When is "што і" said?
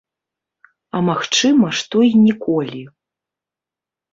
1.81-2.11